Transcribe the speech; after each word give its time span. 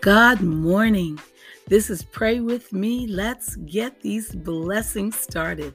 God 0.00 0.40
morning. 0.42 1.18
This 1.66 1.90
is 1.90 2.04
Pray 2.04 2.38
With 2.38 2.72
Me. 2.72 3.08
Let's 3.08 3.56
get 3.56 4.00
these 4.00 4.32
blessings 4.32 5.16
started. 5.16 5.74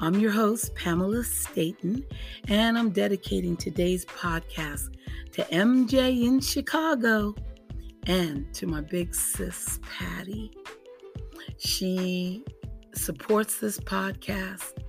I'm 0.00 0.18
your 0.18 0.30
host, 0.30 0.74
Pamela 0.74 1.22
Staten, 1.22 2.02
and 2.48 2.78
I'm 2.78 2.88
dedicating 2.88 3.58
today's 3.58 4.06
podcast 4.06 4.94
to 5.32 5.44
MJ 5.44 6.24
in 6.24 6.40
Chicago 6.40 7.34
and 8.06 8.52
to 8.54 8.66
my 8.66 8.80
big 8.80 9.14
sis, 9.14 9.78
Patty. 9.82 10.50
She 11.58 12.44
supports 12.94 13.60
this 13.60 13.78
podcast, 13.78 14.82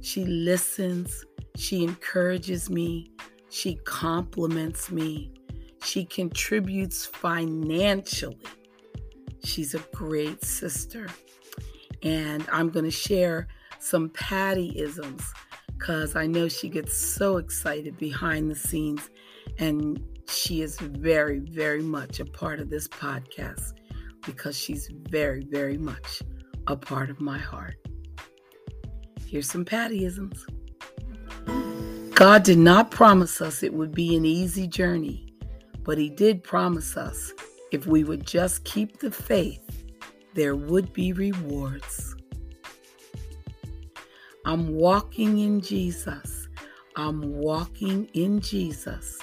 she 0.00 0.24
listens, 0.24 1.26
she 1.56 1.84
encourages 1.84 2.70
me, 2.70 3.10
she 3.50 3.74
compliments 3.84 4.90
me, 4.90 5.34
she 5.82 6.04
contributes 6.04 7.06
financially. 7.06 8.38
She's 9.44 9.74
a 9.74 9.80
great 9.92 10.44
sister. 10.44 11.08
And 12.02 12.46
I'm 12.50 12.70
going 12.70 12.84
to 12.84 12.90
share 12.90 13.48
some 13.78 14.10
Patty 14.10 14.72
isms 14.76 15.24
because 15.78 16.14
I 16.16 16.26
know 16.26 16.48
she 16.48 16.68
gets 16.68 16.96
so 16.96 17.36
excited 17.36 17.96
behind 17.98 18.50
the 18.50 18.54
scenes. 18.54 19.10
And 19.58 20.02
she 20.28 20.62
is 20.62 20.78
very, 20.78 21.40
very 21.40 21.82
much 21.82 22.20
a 22.20 22.24
part 22.24 22.60
of 22.60 22.70
this 22.70 22.88
podcast 22.88 23.72
because 24.24 24.56
she's 24.56 24.88
very, 25.08 25.44
very 25.50 25.76
much 25.76 26.22
a 26.68 26.76
part 26.76 27.10
of 27.10 27.20
my 27.20 27.38
heart. 27.38 27.76
Here's 29.26 29.50
some 29.50 29.64
Pattyisms. 29.64 30.38
God 32.14 32.44
did 32.44 32.58
not 32.58 32.90
promise 32.90 33.40
us 33.40 33.62
it 33.62 33.74
would 33.74 33.92
be 33.92 34.14
an 34.14 34.24
easy 34.24 34.68
journey, 34.68 35.31
but 35.84 35.98
He 35.98 36.08
did 36.08 36.42
promise 36.42 36.96
us 36.96 37.32
if 37.72 37.86
we 37.86 38.04
would 38.04 38.26
just 38.26 38.64
keep 38.64 38.98
the 38.98 39.10
faith, 39.10 39.84
there 40.34 40.54
would 40.54 40.92
be 40.92 41.12
rewards. 41.12 42.14
I'm 44.44 44.74
walking 44.74 45.38
in 45.38 45.60
Jesus. 45.60 46.48
I'm 46.96 47.22
walking 47.22 48.08
in 48.12 48.40
Jesus. 48.40 49.18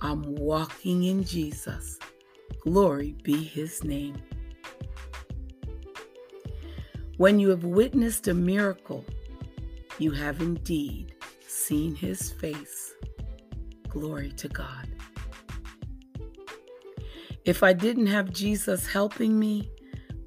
I'm 0.00 0.22
walking 0.36 1.04
in 1.04 1.24
Jesus. 1.24 1.98
Glory 2.60 3.16
be 3.22 3.42
his 3.42 3.82
name. 3.82 4.16
When 7.16 7.40
you 7.40 7.48
have 7.50 7.64
witnessed 7.64 8.28
a 8.28 8.34
miracle, 8.34 9.04
you 9.98 10.12
have 10.12 10.40
indeed 10.40 11.14
seen 11.46 11.94
his 11.94 12.30
face. 12.30 12.94
Glory 13.88 14.30
to 14.32 14.48
God. 14.48 14.88
If 17.44 17.62
I 17.62 17.72
didn't 17.72 18.06
have 18.06 18.32
Jesus 18.32 18.86
helping 18.86 19.38
me, 19.38 19.70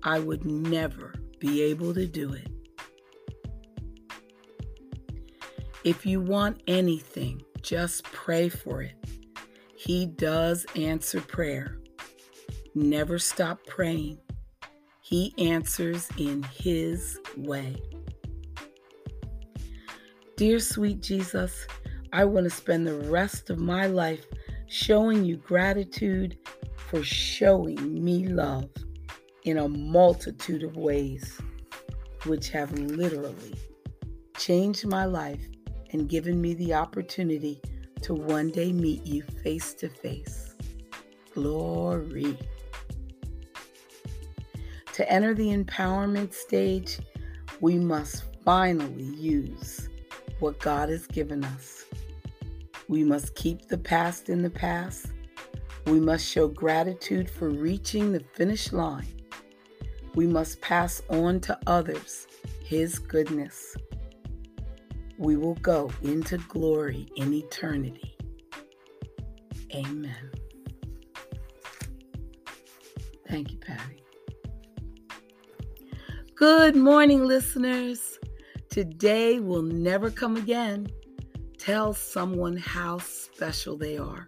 I 0.02 0.20
would 0.20 0.46
never 0.46 1.14
be 1.40 1.62
able 1.62 1.94
to 1.94 2.08
do 2.08 2.34
it. 2.34 2.48
If 5.84 6.06
you 6.06 6.22
want 6.22 6.62
anything, 6.68 7.42
just 7.62 8.04
pray 8.06 8.50
for 8.50 8.82
it. 8.82 8.96
He 9.76 10.06
does 10.06 10.66
answer 10.76 11.22
prayer. 11.22 11.78
Never 12.74 13.20
stop 13.20 13.60
praying. 13.68 14.18
He 15.02 15.34
answers 15.38 16.08
in 16.18 16.44
His 16.44 17.20
way. 17.38 17.76
Dear 20.38 20.60
sweet 20.60 21.02
Jesus, 21.02 21.68
I 22.12 22.26
want 22.26 22.46
to 22.46 22.50
spend 22.50 22.88
the 22.88 23.10
rest 23.10 23.50
of 23.50 23.60
my 23.60 23.86
life 23.86 24.26
showing 24.68 25.24
you 25.24 25.38
gratitude 25.38 26.38
for 26.94 27.04
showing 27.04 28.04
me 28.04 28.28
love 28.28 28.70
in 29.46 29.58
a 29.58 29.68
multitude 29.68 30.62
of 30.62 30.78
ways, 30.78 31.42
which 32.26 32.50
have 32.50 32.72
literally 32.78 33.56
changed 34.38 34.86
my 34.86 35.04
life 35.04 35.42
and 35.92 36.08
given 36.08 36.40
me 36.40 36.54
the 36.54 36.72
opportunity 36.72 37.60
to 38.04 38.14
one 38.14 38.52
day 38.52 38.72
meet 38.72 39.04
you 39.08 39.24
face 39.44 39.74
to 39.74 39.90
face. 39.90 40.54
Glory. 41.34 42.38
To 44.94 45.12
enter 45.12 45.34
the 45.34 45.48
empowerment 45.48 46.32
stage, 46.32 47.00
we 47.60 47.80
must 47.80 48.24
finally 48.46 49.02
use 49.02 49.90
what 50.40 50.60
God 50.60 50.90
has 50.90 51.08
given 51.08 51.44
us. 51.44 51.86
We 52.88 53.04
must 53.04 53.34
keep 53.34 53.68
the 53.68 53.80
past 53.80 54.30
in 54.30 54.44
the 54.44 54.52
past. 54.52 55.13
We 55.86 56.00
must 56.00 56.26
show 56.26 56.48
gratitude 56.48 57.30
for 57.30 57.50
reaching 57.50 58.12
the 58.12 58.22
finish 58.34 58.72
line. 58.72 59.08
We 60.16 60.28
must 60.28 60.62
pass 60.62 61.02
on 61.10 61.40
to 61.42 61.60
others 61.68 62.28
His 62.64 63.00
goodness. 63.00 63.76
We 65.18 65.36
will 65.36 65.56
go 65.56 65.92
into 66.02 66.38
glory 66.38 67.08
in 67.16 67.34
eternity. 67.34 68.16
Amen. 69.74 70.32
Thank 73.28 73.52
you, 73.52 73.58
Patty. 73.58 74.04
Good 76.36 76.76
morning, 76.76 77.26
listeners. 77.26 78.20
Today 78.70 79.40
will 79.40 79.62
never 79.62 80.10
come 80.10 80.36
again. 80.36 80.88
Tell 81.58 81.94
someone 81.94 82.58
how 82.58 82.98
special 83.00 83.78
they 83.78 83.98
are. 83.98 84.28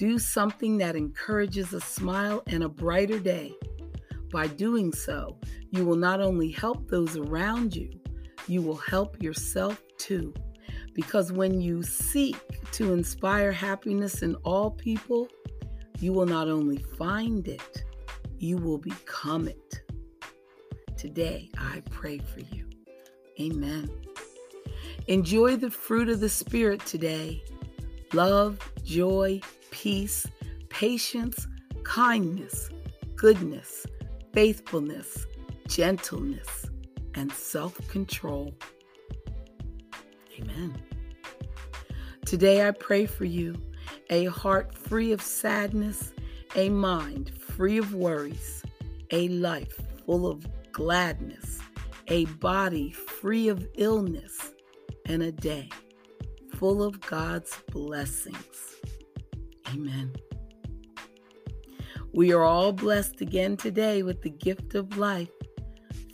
Do 0.00 0.18
something 0.18 0.78
that 0.78 0.96
encourages 0.96 1.74
a 1.74 1.80
smile 1.82 2.42
and 2.46 2.62
a 2.62 2.70
brighter 2.70 3.18
day. 3.18 3.52
By 4.32 4.46
doing 4.46 4.94
so, 4.94 5.38
you 5.72 5.84
will 5.84 5.94
not 5.94 6.22
only 6.22 6.50
help 6.50 6.88
those 6.88 7.18
around 7.18 7.76
you, 7.76 7.90
you 8.46 8.62
will 8.62 8.78
help 8.78 9.22
yourself 9.22 9.78
too. 9.98 10.32
Because 10.94 11.32
when 11.32 11.60
you 11.60 11.82
seek 11.82 12.38
to 12.72 12.94
inspire 12.94 13.52
happiness 13.52 14.22
in 14.22 14.36
all 14.36 14.70
people, 14.70 15.28
you 15.98 16.14
will 16.14 16.24
not 16.24 16.48
only 16.48 16.78
find 16.96 17.46
it, 17.46 17.84
you 18.38 18.56
will 18.56 18.78
become 18.78 19.48
it. 19.48 19.82
Today, 20.96 21.50
I 21.58 21.82
pray 21.90 22.20
for 22.20 22.40
you. 22.54 22.70
Amen. 23.38 23.90
Enjoy 25.08 25.56
the 25.56 25.70
fruit 25.70 26.08
of 26.08 26.20
the 26.20 26.30
Spirit 26.30 26.86
today 26.86 27.42
love, 28.12 28.58
joy, 28.84 29.40
peace, 29.70 30.26
patience, 30.68 31.46
kindness, 31.84 32.70
goodness, 33.16 33.86
faithfulness, 34.32 35.26
gentleness, 35.68 36.66
and 37.14 37.32
self 37.32 37.76
control. 37.88 38.54
Amen. 40.38 40.74
Today 42.24 42.66
I 42.66 42.70
pray 42.70 43.06
for 43.06 43.24
you 43.24 43.60
a 44.08 44.26
heart 44.26 44.76
free 44.76 45.12
of 45.12 45.20
sadness, 45.20 46.12
a 46.56 46.68
mind 46.68 47.30
free 47.38 47.78
of 47.78 47.94
worries, 47.94 48.62
a 49.10 49.28
life 49.28 49.78
full 50.06 50.26
of 50.26 50.46
gladness, 50.72 51.60
a 52.08 52.24
body 52.26 52.90
free 52.90 53.48
of 53.48 53.66
illness 53.74 54.52
and 55.06 55.22
a 55.22 55.32
day 55.32 55.68
full 56.60 56.82
of 56.82 57.00
God's 57.00 57.56
blessings. 57.72 58.76
Amen. 59.68 60.12
We 62.12 62.34
are 62.34 62.42
all 62.42 62.70
blessed 62.70 63.22
again 63.22 63.56
today 63.56 64.02
with 64.02 64.20
the 64.20 64.28
gift 64.28 64.74
of 64.74 64.98
life. 64.98 65.30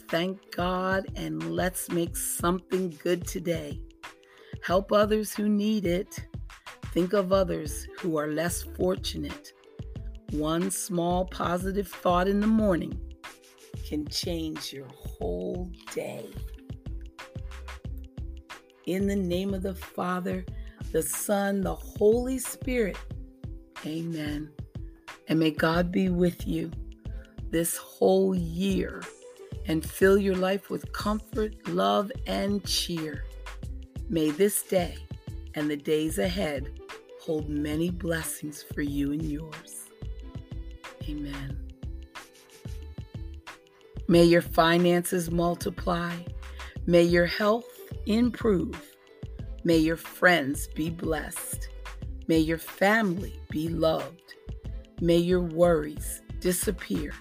Thank 0.09 0.39
God 0.55 1.07
and 1.17 1.51
let's 1.51 1.91
make 1.91 2.17
something 2.17 2.97
good 3.03 3.27
today. 3.27 3.81
Help 4.62 4.93
others 4.93 5.34
who 5.34 5.49
need 5.49 5.84
it. 5.84 6.25
Think 6.95 7.13
of 7.13 7.33
others 7.33 7.89
who 7.99 8.16
are 8.16 8.28
less 8.28 8.63
fortunate. 8.63 9.53
One 10.31 10.71
small 10.71 11.25
positive 11.25 11.89
thought 11.89 12.28
in 12.28 12.39
the 12.39 12.47
morning 12.47 12.97
can 13.89 14.07
change 14.07 14.72
your 14.72 14.87
whole 14.95 15.72
day. 15.92 16.28
In 18.86 19.09
the 19.09 19.16
name 19.16 19.53
of 19.53 19.62
the 19.62 19.74
Father, 19.74 20.44
the 20.92 21.03
Son, 21.03 21.60
the 21.60 21.74
Holy 21.74 22.38
Spirit. 22.38 22.97
Amen. 23.84 24.48
And 25.28 25.41
may 25.41 25.50
God 25.50 25.91
be 25.91 26.09
with 26.09 26.47
you 26.47 26.71
this 27.50 27.77
whole 27.77 28.34
year 28.34 29.03
and 29.66 29.84
fill 29.84 30.16
your 30.16 30.36
life 30.36 30.71
with 30.71 30.92
comfort, 30.92 31.68
love, 31.68 32.12
and 32.28 32.65
cheer. 32.65 33.24
May 34.09 34.30
this 34.30 34.62
day 34.62 34.97
and 35.54 35.68
the 35.68 35.77
days 35.77 36.18
ahead 36.18 36.78
hold 37.21 37.48
many 37.48 37.91
blessings 37.91 38.65
for 38.72 38.82
you 38.82 39.10
and 39.12 39.22
yours. 39.22 39.89
Amen. 41.09 41.59
May 44.06 44.22
your 44.22 44.42
finances 44.42 45.28
multiply. 45.28 46.15
May 46.86 47.03
your 47.03 47.27
health 47.27 47.76
improve. 48.06 48.80
May 49.64 49.78
your 49.78 49.97
friends 49.97 50.68
be 50.68 50.91
blessed. 50.91 51.68
May 52.28 52.38
your 52.38 52.58
family 52.58 53.38
be 53.50 53.68
loved. 53.68 54.34
May 55.00 55.18
your 55.18 55.42
worries 55.42 56.22
disappear. 56.41 57.12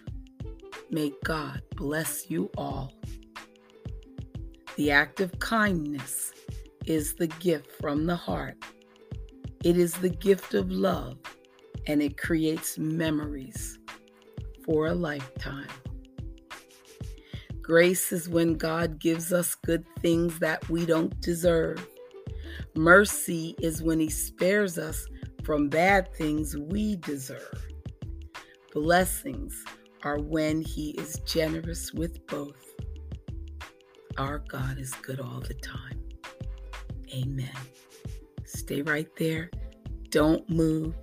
May 0.89 1.11
God 1.23 1.61
bless 1.75 2.29
you 2.29 2.49
all. 2.57 2.93
The 4.75 4.91
act 4.91 5.19
of 5.19 5.37
kindness 5.39 6.31
is 6.85 7.15
the 7.15 7.27
gift 7.27 7.71
from 7.81 8.05
the 8.05 8.15
heart. 8.15 8.57
It 9.63 9.77
is 9.77 9.93
the 9.93 10.09
gift 10.09 10.53
of 10.53 10.71
love, 10.71 11.17
and 11.87 12.01
it 12.01 12.17
creates 12.17 12.77
memories 12.77 13.79
for 14.63 14.87
a 14.87 14.93
lifetime. 14.93 15.67
Grace 17.65 18.11
is 18.11 18.29
when 18.29 18.53
God 18.53 18.99
gives 18.99 19.33
us 19.33 19.55
good 19.55 19.83
things 19.99 20.37
that 20.37 20.69
we 20.69 20.85
don't 20.85 21.19
deserve. 21.19 21.83
Mercy 22.75 23.55
is 23.59 23.81
when 23.81 23.99
He 23.99 24.07
spares 24.07 24.77
us 24.77 25.07
from 25.43 25.67
bad 25.67 26.13
things 26.13 26.55
we 26.55 26.97
deserve. 26.97 27.65
Blessings 28.71 29.65
are 30.03 30.19
when 30.19 30.61
He 30.61 30.91
is 30.91 31.19
generous 31.25 31.91
with 31.91 32.23
both. 32.27 32.75
Our 34.15 34.43
God 34.47 34.77
is 34.77 34.93
good 34.93 35.19
all 35.19 35.39
the 35.39 35.55
time. 35.55 36.03
Amen. 37.15 37.49
Stay 38.43 38.83
right 38.83 39.09
there. 39.17 39.49
Don't 40.09 40.47
move. 40.51 40.93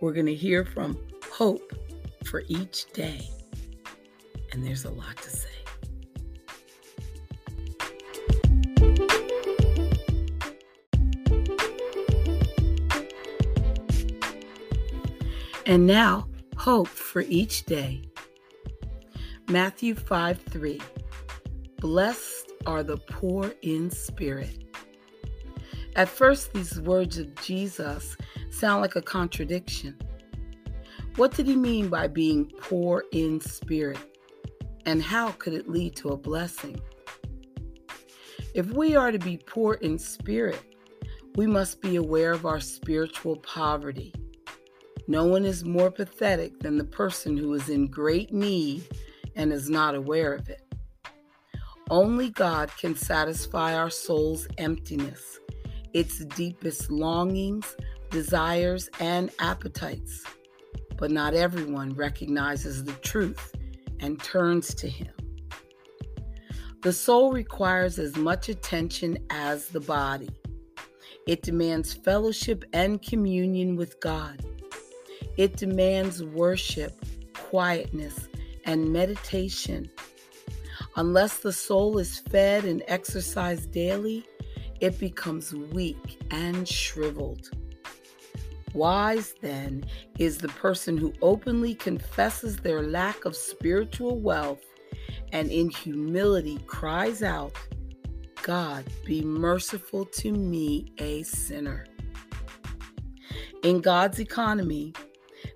We're 0.00 0.12
going 0.12 0.26
to 0.26 0.36
hear 0.36 0.64
from 0.64 0.96
Hope 1.32 1.72
for 2.26 2.44
each 2.46 2.92
day. 2.92 3.28
And 4.52 4.64
there's 4.64 4.84
a 4.84 4.90
lot 4.90 5.16
to 5.16 5.30
say. 5.30 5.45
And 15.68 15.84
now, 15.84 16.28
hope 16.56 16.86
for 16.86 17.22
each 17.22 17.64
day. 17.64 18.00
Matthew 19.48 19.96
5 19.96 20.40
3. 20.40 20.80
Blessed 21.80 22.52
are 22.66 22.84
the 22.84 22.98
poor 22.98 23.52
in 23.62 23.90
spirit. 23.90 24.62
At 25.96 26.08
first, 26.08 26.52
these 26.52 26.80
words 26.80 27.18
of 27.18 27.34
Jesus 27.42 28.16
sound 28.48 28.80
like 28.80 28.94
a 28.94 29.02
contradiction. 29.02 29.98
What 31.16 31.34
did 31.34 31.48
he 31.48 31.56
mean 31.56 31.88
by 31.88 32.06
being 32.06 32.46
poor 32.60 33.02
in 33.10 33.40
spirit? 33.40 33.98
And 34.84 35.02
how 35.02 35.32
could 35.32 35.52
it 35.52 35.68
lead 35.68 35.96
to 35.96 36.10
a 36.10 36.16
blessing? 36.16 36.80
If 38.54 38.66
we 38.70 38.94
are 38.94 39.10
to 39.10 39.18
be 39.18 39.36
poor 39.36 39.74
in 39.74 39.98
spirit, 39.98 40.62
we 41.34 41.48
must 41.48 41.80
be 41.80 41.96
aware 41.96 42.30
of 42.30 42.46
our 42.46 42.60
spiritual 42.60 43.36
poverty 43.38 44.12
no 45.08 45.24
one 45.24 45.44
is 45.44 45.64
more 45.64 45.90
pathetic 45.90 46.58
than 46.60 46.78
the 46.78 46.84
person 46.84 47.36
who 47.36 47.54
is 47.54 47.68
in 47.68 47.86
great 47.86 48.32
need 48.32 48.84
and 49.36 49.52
is 49.52 49.70
not 49.70 49.94
aware 49.94 50.34
of 50.34 50.48
it. 50.48 50.62
Only 51.88 52.30
God 52.30 52.70
can 52.76 52.96
satisfy 52.96 53.74
our 53.74 53.90
soul's 53.90 54.48
emptiness, 54.58 55.38
its 55.92 56.24
deepest 56.24 56.90
longings, 56.90 57.76
desires, 58.10 58.90
and 58.98 59.30
appetites. 59.38 60.24
But 60.96 61.12
not 61.12 61.34
everyone 61.34 61.94
recognizes 61.94 62.82
the 62.82 62.94
truth 62.94 63.54
and 64.00 64.20
turns 64.20 64.74
to 64.74 64.88
Him. 64.88 65.12
The 66.82 66.92
soul 66.92 67.32
requires 67.32 68.00
as 68.00 68.16
much 68.16 68.48
attention 68.48 69.18
as 69.30 69.68
the 69.68 69.80
body. 69.80 70.30
It 71.28 71.42
demands 71.42 71.92
fellowship 71.92 72.64
and 72.72 73.00
communion 73.00 73.76
with 73.76 74.00
God. 74.00 74.44
It 75.36 75.56
demands 75.56 76.22
worship, 76.22 77.04
quietness, 77.34 78.28
and 78.64 78.92
meditation. 78.92 79.90
Unless 80.96 81.38
the 81.38 81.52
soul 81.52 81.98
is 81.98 82.18
fed 82.18 82.64
and 82.64 82.82
exercised 82.88 83.70
daily, 83.70 84.24
it 84.80 84.98
becomes 84.98 85.54
weak 85.54 86.20
and 86.30 86.66
shriveled. 86.66 87.50
Wise, 88.74 89.34
then, 89.40 89.84
is 90.18 90.38
the 90.38 90.48
person 90.48 90.98
who 90.98 91.12
openly 91.22 91.74
confesses 91.74 92.58
their 92.58 92.82
lack 92.82 93.24
of 93.24 93.34
spiritual 93.34 94.20
wealth 94.20 94.62
and 95.32 95.50
in 95.50 95.70
humility 95.70 96.58
cries 96.66 97.22
out, 97.22 97.52
God, 98.42 98.84
be 99.04 99.22
merciful 99.22 100.04
to 100.04 100.32
me, 100.32 100.92
a 100.98 101.22
sinner. 101.24 101.86
In 103.62 103.80
God's 103.80 104.20
economy, 104.20 104.92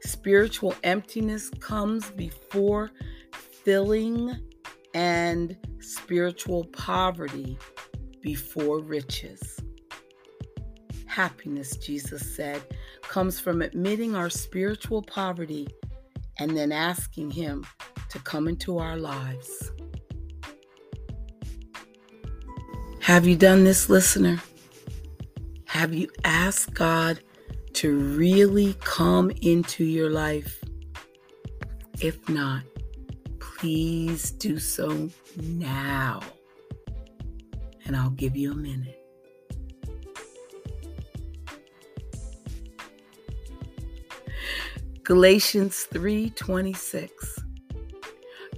Spiritual 0.02 0.74
emptiness 0.82 1.50
comes 1.60 2.10
before 2.10 2.90
filling, 3.64 4.34
and 4.94 5.56
spiritual 5.80 6.64
poverty 6.66 7.58
before 8.22 8.80
riches. 8.80 9.60
Happiness, 11.06 11.76
Jesus 11.76 12.34
said, 12.34 12.62
comes 13.02 13.38
from 13.38 13.62
admitting 13.62 14.14
our 14.14 14.30
spiritual 14.30 15.02
poverty 15.02 15.68
and 16.38 16.56
then 16.56 16.72
asking 16.72 17.30
Him 17.30 17.66
to 18.08 18.18
come 18.20 18.48
into 18.48 18.78
our 18.78 18.96
lives. 18.96 19.72
Have 23.00 23.26
you 23.26 23.36
done 23.36 23.64
this, 23.64 23.88
listener? 23.88 24.40
Have 25.66 25.92
you 25.94 26.08
asked 26.24 26.74
God 26.74 27.20
to 27.80 27.96
really 27.98 28.74
come 28.80 29.30
into 29.40 29.84
your 29.84 30.10
life? 30.10 30.62
If 32.02 32.28
not, 32.28 32.62
please 33.38 34.32
do 34.32 34.58
so 34.58 35.08
now. 35.38 36.20
And 37.86 37.96
I'll 37.96 38.10
give 38.10 38.36
you 38.36 38.52
a 38.52 38.54
minute. 38.54 39.02
Galatians 45.02 45.88
3:26 45.90 47.38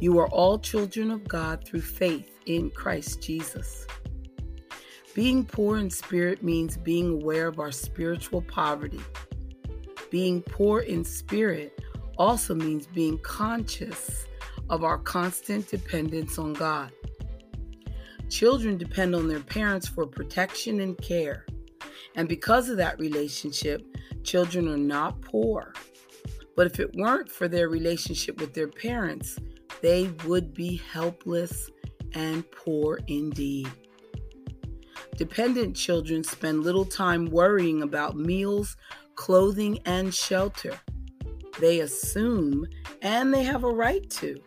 You 0.00 0.18
are 0.18 0.28
all 0.30 0.58
children 0.58 1.12
of 1.12 1.28
God 1.28 1.64
through 1.64 1.82
faith 1.82 2.28
in 2.46 2.70
Christ 2.70 3.22
Jesus. 3.22 3.86
Being 5.14 5.44
poor 5.44 5.76
in 5.76 5.90
spirit 5.90 6.42
means 6.42 6.78
being 6.78 7.10
aware 7.10 7.46
of 7.46 7.58
our 7.58 7.70
spiritual 7.70 8.40
poverty. 8.40 9.00
Being 10.10 10.40
poor 10.40 10.80
in 10.80 11.04
spirit 11.04 11.82
also 12.16 12.54
means 12.54 12.86
being 12.86 13.18
conscious 13.18 14.26
of 14.70 14.84
our 14.84 14.96
constant 14.96 15.68
dependence 15.68 16.38
on 16.38 16.54
God. 16.54 16.92
Children 18.30 18.78
depend 18.78 19.14
on 19.14 19.28
their 19.28 19.40
parents 19.40 19.86
for 19.86 20.06
protection 20.06 20.80
and 20.80 20.96
care. 20.96 21.44
And 22.14 22.26
because 22.26 22.70
of 22.70 22.78
that 22.78 22.98
relationship, 22.98 23.82
children 24.24 24.66
are 24.66 24.78
not 24.78 25.20
poor. 25.20 25.74
But 26.56 26.66
if 26.66 26.80
it 26.80 26.94
weren't 26.94 27.30
for 27.30 27.48
their 27.48 27.68
relationship 27.68 28.40
with 28.40 28.54
their 28.54 28.68
parents, 28.68 29.38
they 29.82 30.10
would 30.24 30.54
be 30.54 30.76
helpless 30.76 31.70
and 32.14 32.50
poor 32.50 33.00
indeed. 33.08 33.70
Dependent 35.16 35.76
children 35.76 36.24
spend 36.24 36.64
little 36.64 36.84
time 36.84 37.26
worrying 37.26 37.82
about 37.82 38.16
meals, 38.16 38.76
clothing, 39.14 39.78
and 39.84 40.14
shelter. 40.14 40.78
They 41.60 41.80
assume, 41.80 42.66
and 43.02 43.32
they 43.32 43.42
have 43.44 43.64
a 43.64 43.70
right 43.70 44.08
to, 44.10 44.40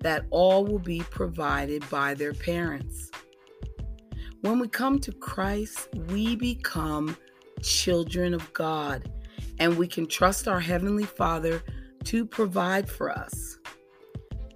that 0.00 0.24
all 0.30 0.64
will 0.64 0.78
be 0.78 1.00
provided 1.10 1.88
by 1.90 2.14
their 2.14 2.32
parents. 2.32 3.10
When 4.42 4.58
we 4.58 4.68
come 4.68 4.98
to 5.00 5.12
Christ, 5.12 5.88
we 6.08 6.36
become 6.36 7.16
children 7.62 8.34
of 8.34 8.52
God, 8.52 9.10
and 9.58 9.76
we 9.76 9.88
can 9.88 10.06
trust 10.06 10.46
our 10.46 10.60
Heavenly 10.60 11.06
Father 11.06 11.62
to 12.04 12.24
provide 12.24 12.88
for 12.88 13.10
us. 13.10 13.58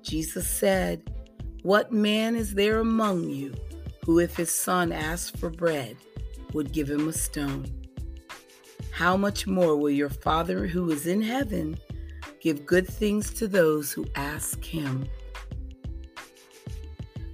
Jesus 0.03 0.49
said, 0.49 1.11
What 1.63 1.93
man 1.93 2.37
is 2.37 2.55
there 2.55 2.79
among 2.79 3.31
you? 3.31 3.55
Who, 4.09 4.21
if 4.21 4.35
his 4.39 4.51
son 4.51 4.91
asked 4.91 5.37
for 5.37 5.51
bread, 5.51 5.95
would 6.55 6.73
give 6.73 6.89
him 6.89 7.09
a 7.09 7.13
stone. 7.13 7.71
How 8.91 9.19
much 9.19 9.47
more 9.47 9.77
will 9.77 9.91
your 9.91 10.09
Father 10.09 10.67
who 10.67 10.91
is 10.91 11.07
in 11.07 11.21
heaven 11.21 11.77
give 12.41 12.65
good 12.65 12.89
things 12.89 13.35
to 13.35 13.47
those 13.47 13.93
who 13.93 14.07
ask 14.15 14.65
him? 14.65 15.07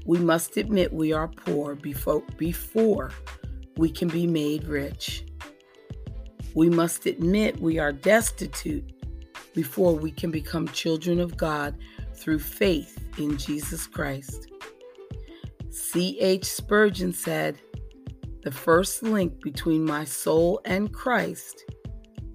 We 0.04 0.18
must 0.18 0.56
admit 0.56 0.92
we 0.92 1.12
are 1.12 1.28
poor 1.28 1.76
before, 1.76 2.24
before 2.38 3.12
we 3.76 3.88
can 3.88 4.08
be 4.08 4.26
made 4.26 4.64
rich. 4.64 5.24
We 6.54 6.70
must 6.70 7.06
admit 7.06 7.60
we 7.60 7.78
are 7.78 7.92
destitute 7.92 8.90
before 9.54 9.94
we 9.94 10.10
can 10.10 10.32
become 10.32 10.66
children 10.66 11.20
of 11.20 11.36
God 11.36 11.76
through 12.14 12.40
faith 12.40 12.98
in 13.16 13.38
Jesus 13.38 13.86
Christ. 13.86 14.48
C.H. 15.74 16.44
Spurgeon 16.44 17.12
said, 17.12 17.60
The 18.44 18.52
first 18.52 19.02
link 19.02 19.42
between 19.42 19.84
my 19.84 20.04
soul 20.04 20.60
and 20.64 20.92
Christ 20.92 21.64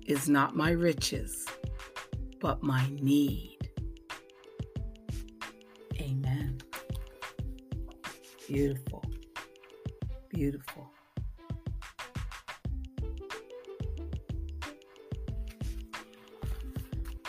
is 0.06 0.28
not 0.28 0.58
my 0.58 0.72
riches, 0.72 1.46
but 2.42 2.62
my 2.62 2.86
need. 3.00 3.70
Amen. 6.02 6.58
Beautiful. 8.46 9.06
Beautiful. 10.28 10.92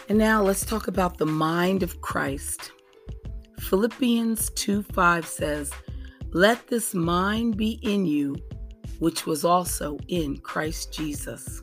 And 0.08 0.18
now 0.18 0.42
let's 0.42 0.64
talk 0.64 0.88
about 0.88 1.18
the 1.18 1.26
mind 1.26 1.84
of 1.84 2.00
Christ. 2.00 2.72
Philippians 3.60 4.50
2 4.50 4.82
5 4.82 5.24
says, 5.24 5.70
let 6.32 6.68
this 6.68 6.94
mind 6.94 7.56
be 7.56 7.80
in 7.82 8.06
you, 8.06 8.36
which 9.00 9.26
was 9.26 9.44
also 9.44 9.98
in 10.06 10.36
Christ 10.38 10.92
Jesus. 10.92 11.62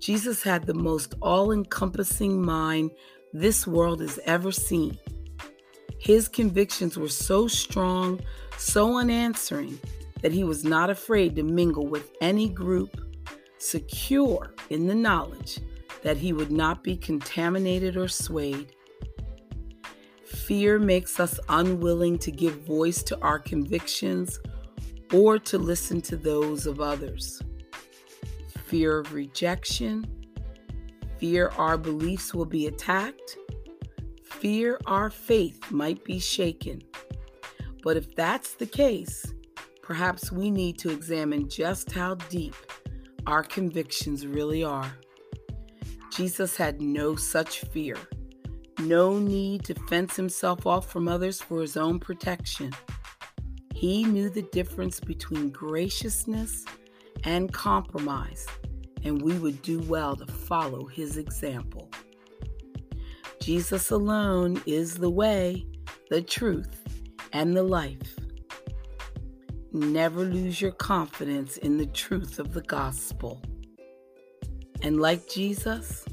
Jesus 0.00 0.42
had 0.42 0.66
the 0.66 0.74
most 0.74 1.14
all 1.22 1.50
encompassing 1.50 2.44
mind 2.44 2.90
this 3.32 3.66
world 3.66 4.02
has 4.02 4.20
ever 4.26 4.52
seen. 4.52 4.98
His 5.98 6.28
convictions 6.28 6.98
were 6.98 7.08
so 7.08 7.48
strong, 7.48 8.20
so 8.58 8.98
unanswering, 8.98 9.80
that 10.20 10.32
he 10.32 10.44
was 10.44 10.62
not 10.62 10.90
afraid 10.90 11.34
to 11.36 11.42
mingle 11.42 11.86
with 11.86 12.10
any 12.20 12.50
group, 12.50 13.00
secure 13.56 14.54
in 14.68 14.86
the 14.86 14.94
knowledge 14.94 15.58
that 16.02 16.18
he 16.18 16.34
would 16.34 16.52
not 16.52 16.84
be 16.84 16.98
contaminated 16.98 17.96
or 17.96 18.08
swayed. 18.08 18.74
Fear 20.52 20.80
makes 20.80 21.18
us 21.18 21.40
unwilling 21.48 22.18
to 22.18 22.30
give 22.30 22.66
voice 22.66 23.02
to 23.04 23.18
our 23.22 23.38
convictions 23.38 24.38
or 25.10 25.38
to 25.38 25.56
listen 25.56 26.02
to 26.02 26.14
those 26.14 26.66
of 26.66 26.78
others. 26.78 27.40
Fear 28.66 28.98
of 28.98 29.14
rejection, 29.14 30.04
fear 31.16 31.48
our 31.56 31.78
beliefs 31.78 32.34
will 32.34 32.44
be 32.44 32.66
attacked, 32.66 33.38
fear 34.24 34.78
our 34.84 35.08
faith 35.08 35.70
might 35.70 36.04
be 36.04 36.18
shaken. 36.18 36.82
But 37.82 37.96
if 37.96 38.14
that's 38.14 38.52
the 38.52 38.66
case, 38.66 39.32
perhaps 39.80 40.30
we 40.30 40.50
need 40.50 40.76
to 40.80 40.90
examine 40.90 41.48
just 41.48 41.92
how 41.92 42.16
deep 42.16 42.56
our 43.26 43.42
convictions 43.42 44.26
really 44.26 44.62
are. 44.62 44.92
Jesus 46.10 46.58
had 46.58 46.82
no 46.82 47.16
such 47.16 47.60
fear, 47.60 47.96
no 48.88 49.18
need 49.18 49.64
to 49.64 49.74
fence 49.74 50.16
himself 50.16 50.66
off 50.66 50.90
from 50.90 51.08
others 51.08 51.40
for 51.40 51.60
his 51.60 51.76
own 51.76 51.98
protection. 51.98 52.72
He 53.74 54.04
knew 54.04 54.30
the 54.30 54.42
difference 54.52 55.00
between 55.00 55.50
graciousness 55.50 56.64
and 57.24 57.52
compromise, 57.52 58.46
and 59.04 59.20
we 59.20 59.38
would 59.38 59.60
do 59.62 59.80
well 59.80 60.16
to 60.16 60.26
follow 60.26 60.86
his 60.86 61.16
example. 61.16 61.90
Jesus 63.40 63.90
alone 63.90 64.62
is 64.66 64.94
the 64.94 65.10
way, 65.10 65.66
the 66.10 66.22
truth, 66.22 66.82
and 67.32 67.56
the 67.56 67.62
life. 67.62 68.18
Never 69.72 70.24
lose 70.24 70.60
your 70.60 70.72
confidence 70.72 71.56
in 71.56 71.78
the 71.78 71.86
truth 71.86 72.38
of 72.38 72.52
the 72.52 72.62
gospel. 72.62 73.42
And 74.82 75.00
like 75.00 75.28
Jesus, 75.28 76.04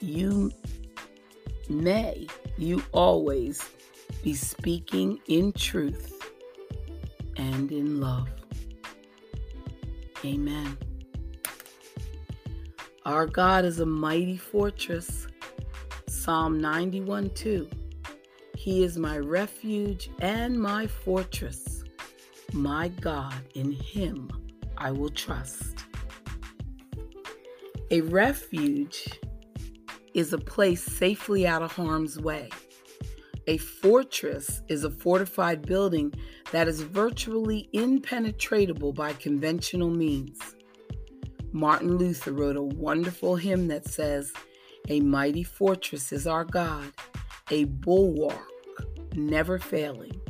you 0.00 0.50
may, 1.70 2.26
you 2.56 2.82
always 2.92 3.62
be 4.22 4.34
speaking 4.34 5.20
in 5.28 5.52
truth 5.52 6.22
and 7.36 7.70
in 7.70 8.00
love. 8.00 8.28
Amen. 10.24 10.76
Our 13.06 13.26
God 13.26 13.64
is 13.64 13.80
a 13.80 13.86
mighty 13.86 14.36
fortress. 14.36 15.26
Psalm 16.08 16.60
91 16.60 17.30
2. 17.30 17.68
He 18.56 18.82
is 18.82 18.98
my 18.98 19.18
refuge 19.18 20.10
and 20.20 20.60
my 20.60 20.86
fortress. 20.86 21.84
My 22.52 22.88
God, 22.88 23.34
in 23.54 23.72
him 23.72 24.30
I 24.76 24.90
will 24.90 25.10
trust. 25.10 25.84
A 27.90 28.00
refuge 28.02 29.20
is 30.18 30.32
a 30.32 30.38
place 30.38 30.82
safely 30.82 31.46
out 31.46 31.62
of 31.62 31.70
harm's 31.70 32.18
way. 32.18 32.48
A 33.46 33.56
fortress 33.56 34.62
is 34.66 34.82
a 34.82 34.90
fortified 34.90 35.62
building 35.62 36.12
that 36.50 36.66
is 36.66 36.82
virtually 36.82 37.68
impenetrable 37.72 38.92
by 38.92 39.12
conventional 39.12 39.90
means. 39.90 40.56
Martin 41.52 41.96
Luther 41.98 42.32
wrote 42.32 42.56
a 42.56 42.62
wonderful 42.62 43.36
hymn 43.36 43.68
that 43.68 43.86
says, 43.86 44.32
A 44.88 44.98
mighty 44.98 45.44
fortress 45.44 46.10
is 46.10 46.26
our 46.26 46.44
God, 46.44 46.92
a 47.52 47.64
bulwark 47.64 48.50
never 49.14 49.60
failing. 49.60 50.20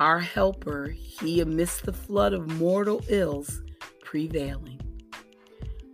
Our 0.00 0.20
helper, 0.20 0.88
he 0.88 1.42
amidst 1.42 1.84
the 1.84 1.92
flood 1.92 2.32
of 2.32 2.50
mortal 2.58 3.04
ills 3.08 3.60
prevailing. 4.02 4.80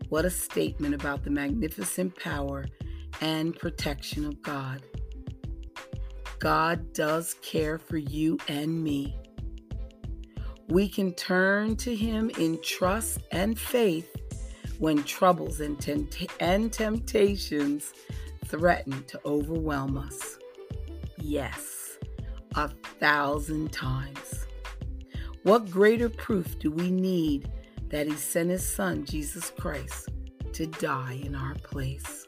What 0.08 0.24
a 0.24 0.30
statement 0.30 0.94
about 0.94 1.24
the 1.24 1.30
magnificent 1.30 2.14
power 2.16 2.64
and 3.20 3.56
protection 3.56 4.24
of 4.24 4.40
God. 4.42 4.82
God 6.38 6.92
does 6.92 7.34
care 7.42 7.78
for 7.78 7.96
you 7.96 8.38
and 8.48 8.82
me. 8.82 9.16
We 10.68 10.88
can 10.88 11.14
turn 11.14 11.76
to 11.76 11.94
Him 11.94 12.30
in 12.38 12.60
trust 12.62 13.20
and 13.32 13.58
faith 13.58 14.14
when 14.78 15.02
troubles 15.02 15.60
and, 15.60 15.80
tempt- 15.80 16.28
and 16.40 16.72
temptations 16.72 17.92
threaten 18.44 19.02
to 19.04 19.20
overwhelm 19.24 19.98
us. 19.98 20.38
Yes, 21.18 21.98
a 22.54 22.68
thousand 23.00 23.72
times. 23.72 24.46
What 25.42 25.70
greater 25.70 26.08
proof 26.08 26.58
do 26.58 26.70
we 26.70 26.90
need 26.90 27.50
that 27.88 28.06
He 28.06 28.14
sent 28.14 28.50
His 28.50 28.66
Son, 28.66 29.04
Jesus 29.04 29.50
Christ, 29.58 30.10
to 30.52 30.66
die 30.66 31.20
in 31.24 31.34
our 31.34 31.54
place? 31.56 32.27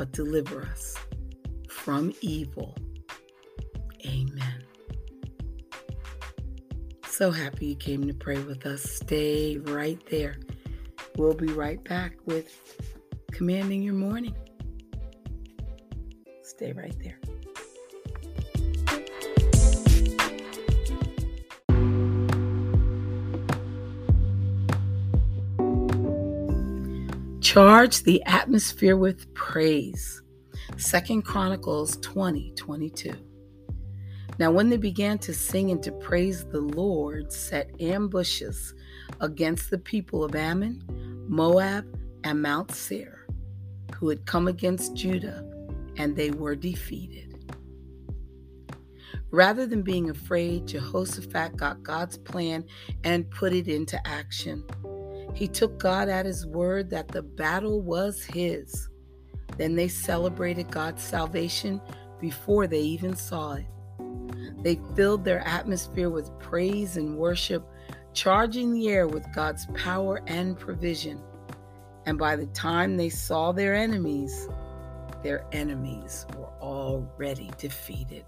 but 0.00 0.12
deliver 0.12 0.62
us 0.62 0.96
from 1.68 2.10
evil. 2.22 2.74
Amen. 4.06 4.64
So 7.06 7.30
happy 7.30 7.66
you 7.66 7.74
came 7.74 8.06
to 8.08 8.14
pray 8.14 8.38
with 8.38 8.64
us. 8.64 8.82
Stay 8.82 9.58
right 9.58 10.00
there. 10.10 10.38
We'll 11.18 11.34
be 11.34 11.48
right 11.48 11.84
back 11.84 12.14
with 12.24 12.80
commanding 13.30 13.82
your 13.82 13.92
morning. 13.92 14.34
Stay 16.44 16.72
right 16.72 16.96
there. 17.04 17.18
Charge 27.50 28.04
the 28.04 28.22
atmosphere 28.26 28.96
with 28.96 29.34
praise. 29.34 30.22
Second 30.76 31.22
Chronicles 31.22 31.96
20 31.96 32.52
22. 32.52 33.12
Now, 34.38 34.52
when 34.52 34.70
they 34.70 34.76
began 34.76 35.18
to 35.18 35.34
sing 35.34 35.72
and 35.72 35.82
to 35.82 35.90
praise 35.90 36.44
the 36.44 36.60
Lord, 36.60 37.32
set 37.32 37.72
ambushes 37.80 38.72
against 39.20 39.68
the 39.68 39.78
people 39.78 40.22
of 40.22 40.36
Ammon, 40.36 40.80
Moab, 41.26 41.86
and 42.22 42.40
Mount 42.40 42.70
Seir, 42.70 43.26
who 43.96 44.08
had 44.10 44.24
come 44.26 44.46
against 44.46 44.94
Judah, 44.94 45.44
and 45.96 46.14
they 46.14 46.30
were 46.30 46.54
defeated. 46.54 47.52
Rather 49.32 49.66
than 49.66 49.82
being 49.82 50.08
afraid, 50.08 50.68
Jehoshaphat 50.68 51.56
got 51.56 51.82
God's 51.82 52.16
plan 52.16 52.64
and 53.02 53.28
put 53.28 53.52
it 53.52 53.66
into 53.66 54.00
action. 54.06 54.62
He 55.40 55.48
took 55.48 55.78
God 55.78 56.10
at 56.10 56.26
his 56.26 56.46
word 56.46 56.90
that 56.90 57.08
the 57.08 57.22
battle 57.22 57.80
was 57.80 58.22
his. 58.22 58.90
Then 59.56 59.74
they 59.74 59.88
celebrated 59.88 60.70
God's 60.70 61.02
salvation 61.02 61.80
before 62.20 62.66
they 62.66 62.82
even 62.82 63.16
saw 63.16 63.54
it. 63.54 63.64
They 64.62 64.78
filled 64.94 65.24
their 65.24 65.40
atmosphere 65.48 66.10
with 66.10 66.38
praise 66.40 66.98
and 66.98 67.16
worship, 67.16 67.66
charging 68.12 68.74
the 68.74 68.90
air 68.90 69.08
with 69.08 69.24
God's 69.34 69.66
power 69.74 70.20
and 70.26 70.58
provision. 70.58 71.22
And 72.04 72.18
by 72.18 72.36
the 72.36 72.48
time 72.48 72.98
they 72.98 73.08
saw 73.08 73.50
their 73.50 73.74
enemies, 73.74 74.46
their 75.22 75.46
enemies 75.52 76.26
were 76.36 76.52
already 76.60 77.50
defeated. 77.56 78.26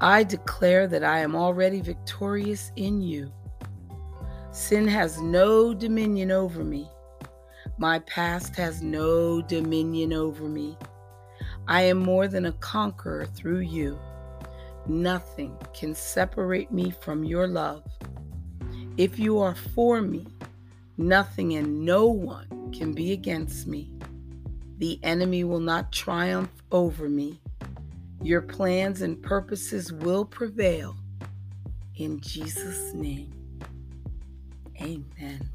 I 0.00 0.24
declare 0.24 0.86
that 0.86 1.04
I 1.04 1.18
am 1.18 1.36
already 1.36 1.82
victorious 1.82 2.72
in 2.76 3.02
you. 3.02 3.30
Sin 4.52 4.86
has 4.86 5.18
no 5.18 5.72
dominion 5.72 6.30
over 6.30 6.62
me. 6.62 6.86
My 7.78 8.00
past 8.00 8.54
has 8.56 8.82
no 8.82 9.40
dominion 9.40 10.12
over 10.12 10.44
me. 10.44 10.76
I 11.66 11.82
am 11.82 11.98
more 11.98 12.28
than 12.28 12.44
a 12.44 12.52
conqueror 12.52 13.24
through 13.24 13.60
you. 13.60 13.98
Nothing 14.86 15.56
can 15.72 15.94
separate 15.94 16.70
me 16.70 16.90
from 16.90 17.24
your 17.24 17.48
love. 17.48 17.82
If 18.98 19.18
you 19.18 19.38
are 19.38 19.54
for 19.54 20.02
me, 20.02 20.26
nothing 20.98 21.54
and 21.54 21.86
no 21.86 22.08
one 22.08 22.72
can 22.72 22.92
be 22.92 23.12
against 23.12 23.66
me. 23.66 23.90
The 24.76 25.00
enemy 25.02 25.44
will 25.44 25.60
not 25.60 25.92
triumph 25.92 26.52
over 26.70 27.08
me. 27.08 27.40
Your 28.20 28.42
plans 28.42 29.00
and 29.00 29.22
purposes 29.22 29.94
will 29.94 30.26
prevail. 30.26 30.94
In 31.96 32.20
Jesus' 32.20 32.92
name, 32.92 33.32
amen. 34.82 35.48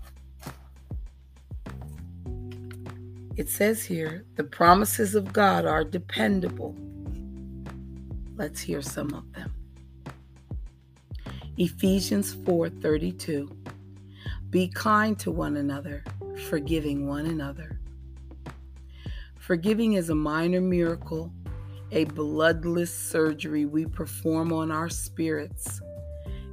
It 3.36 3.50
says 3.50 3.84
here 3.84 4.26
the 4.36 4.44
promises 4.44 5.14
of 5.16 5.32
God 5.32 5.66
are 5.66 5.84
dependable. 5.84 6.76
Let's 8.36 8.62
hear 8.62 8.82
some 8.82 9.14
of 9.14 9.32
them. 9.34 9.54
Ephesians 11.58 12.34
4:32 12.34 13.52
Be 14.50 14.68
kind 14.70 15.20
to 15.20 15.32
one 15.32 15.58
another, 15.58 16.04
forgiving 16.50 17.08
one 17.08 17.26
another. 17.26 17.80
Forgiving 19.38 19.94
is 19.94 20.10
a 20.10 20.16
minor 20.16 20.62
miracle 20.62 21.32
a 21.92 22.04
bloodless 22.06 22.94
surgery 22.94 23.66
we 23.66 23.86
perform 23.86 24.52
on 24.52 24.72
our 24.72 24.90
spirits. 24.90 25.82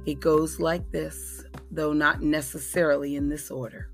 It 0.05 0.19
goes 0.19 0.59
like 0.59 0.91
this, 0.91 1.45
though 1.71 1.93
not 1.93 2.21
necessarily 2.21 3.15
in 3.15 3.27
this 3.27 3.49
order. 3.49 3.89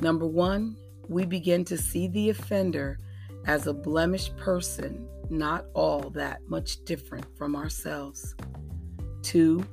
Number 0.00 0.26
one, 0.26 0.76
we 1.08 1.24
begin 1.26 1.64
to 1.66 1.78
see 1.78 2.08
the 2.08 2.30
offender 2.30 2.98
as 3.46 3.66
a 3.66 3.72
blemished 3.72 4.36
person, 4.36 5.08
not 5.28 5.66
all 5.74 6.10
that 6.10 6.40
much 6.48 6.84
different 6.84 7.26
from 7.38 7.54
ourselves. 7.54 8.34
Two, 9.22 9.64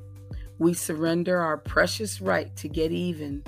we 0.59 0.73
surrender 0.73 1.39
our 1.39 1.57
precious 1.57 2.21
right 2.21 2.55
to 2.55 2.67
get 2.67 2.91
even 2.91 3.43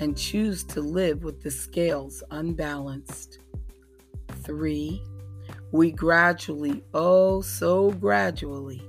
and 0.00 0.16
choose 0.16 0.64
to 0.64 0.80
live 0.80 1.22
with 1.22 1.42
the 1.42 1.50
scales 1.50 2.22
unbalanced. 2.30 3.40
Three, 4.42 5.02
we 5.72 5.90
gradually, 5.90 6.82
oh 6.94 7.42
so 7.42 7.90
gradually, 7.92 8.82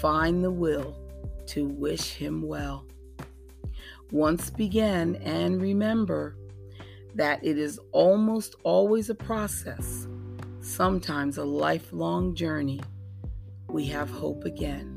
find 0.00 0.42
the 0.42 0.50
will 0.50 0.99
to 1.50 1.66
wish 1.66 2.14
him 2.14 2.42
well. 2.42 2.86
Once 4.12 4.50
begin 4.50 5.16
and 5.16 5.60
remember 5.60 6.36
that 7.14 7.44
it 7.44 7.58
is 7.58 7.78
almost 7.92 8.54
always 8.62 9.10
a 9.10 9.14
process, 9.14 10.06
sometimes 10.60 11.38
a 11.38 11.44
lifelong 11.44 12.34
journey. 12.34 12.80
We 13.68 13.86
have 13.86 14.10
hope 14.10 14.44
again. 14.44 14.96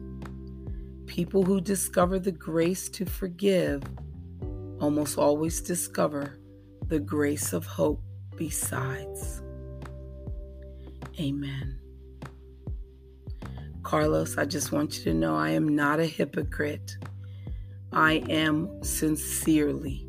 People 1.08 1.44
who 1.44 1.62
discover 1.62 2.20
the 2.20 2.32
grace 2.32 2.90
to 2.90 3.06
forgive 3.06 3.84
almost 4.80 5.18
always 5.18 5.62
discover 5.62 6.40
the 6.88 7.00
grace 7.00 7.54
of 7.54 7.66
hope 7.66 8.02
besides. 8.36 9.42
Amen. 11.20 11.83
Carlos, 13.84 14.38
I 14.38 14.46
just 14.46 14.72
want 14.72 14.98
you 14.98 15.04
to 15.04 15.14
know 15.14 15.36
I 15.36 15.50
am 15.50 15.76
not 15.76 16.00
a 16.00 16.06
hypocrite. 16.06 16.98
I 17.92 18.24
am 18.30 18.82
sincerely 18.82 20.08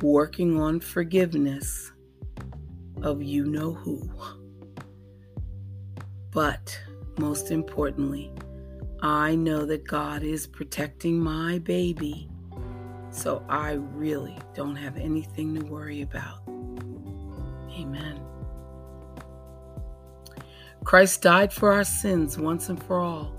working 0.00 0.60
on 0.60 0.80
forgiveness 0.80 1.92
of 3.02 3.22
you 3.22 3.44
know 3.44 3.74
who. 3.74 4.08
But 6.30 6.80
most 7.18 7.50
importantly, 7.50 8.32
I 9.02 9.34
know 9.34 9.66
that 9.66 9.86
God 9.86 10.22
is 10.22 10.46
protecting 10.46 11.18
my 11.18 11.58
baby, 11.58 12.28
so 13.10 13.44
I 13.48 13.72
really 13.72 14.38
don't 14.54 14.76
have 14.76 14.96
anything 14.96 15.54
to 15.56 15.64
worry 15.64 16.02
about. 16.02 16.40
Amen. 17.78 18.27
Christ 20.88 21.20
died 21.20 21.52
for 21.52 21.70
our 21.70 21.84
sins 21.84 22.38
once 22.38 22.70
and 22.70 22.82
for 22.82 22.98
all, 22.98 23.30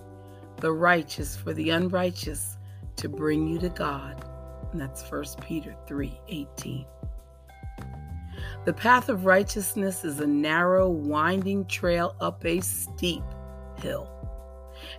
the 0.57 0.71
righteous 0.71 1.35
for 1.35 1.51
the 1.51 1.71
unrighteous, 1.71 2.59
to 2.97 3.09
bring 3.09 3.47
you 3.47 3.57
to 3.57 3.69
God. 3.69 4.23
And 4.71 4.79
that's 4.79 5.01
1 5.09 5.23
Peter 5.41 5.75
3 5.87 6.21
18. 6.27 6.85
The 8.65 8.73
path 8.73 9.09
of 9.09 9.25
righteousness 9.25 10.05
is 10.05 10.19
a 10.19 10.27
narrow, 10.27 10.89
winding 10.89 11.65
trail 11.65 12.15
up 12.21 12.45
a 12.45 12.59
steep 12.59 13.23
hill. 13.81 14.07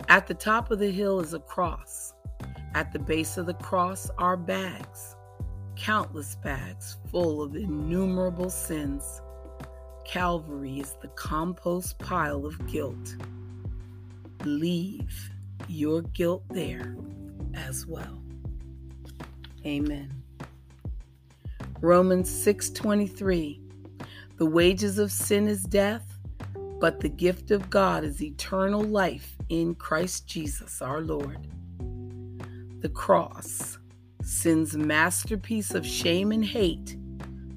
At 0.09 0.27
the 0.27 0.33
top 0.33 0.71
of 0.71 0.79
the 0.79 0.91
hill 0.91 1.21
is 1.21 1.33
a 1.33 1.39
cross. 1.39 2.15
At 2.73 2.91
the 2.91 2.99
base 2.99 3.37
of 3.37 3.45
the 3.45 3.53
cross 3.53 4.09
are 4.17 4.35
bags, 4.35 5.15
countless 5.77 6.35
bags 6.35 6.97
full 7.11 7.41
of 7.41 7.55
innumerable 7.55 8.49
sins. 8.49 9.21
Calvary 10.11 10.81
is 10.81 10.97
the 11.01 11.07
compost 11.07 11.97
pile 11.97 12.45
of 12.45 12.67
guilt. 12.67 13.15
Leave 14.43 15.31
your 15.69 16.01
guilt 16.01 16.43
there 16.49 16.97
as 17.53 17.87
well. 17.87 18.21
Amen. 19.65 20.11
Romans 21.79 22.29
6:23 22.29 23.61
The 24.35 24.45
wages 24.45 24.99
of 24.99 25.13
sin 25.13 25.47
is 25.47 25.63
death, 25.63 26.19
but 26.81 26.99
the 26.99 27.07
gift 27.07 27.49
of 27.49 27.69
God 27.69 28.03
is 28.03 28.21
eternal 28.21 28.81
life 28.81 29.37
in 29.47 29.75
Christ 29.75 30.27
Jesus 30.27 30.81
our 30.81 30.99
Lord. 30.99 31.47
The 32.81 32.89
cross, 32.89 33.77
sin's 34.21 34.75
masterpiece 34.75 35.73
of 35.73 35.85
shame 35.87 36.33
and 36.33 36.43
hate, 36.43 36.97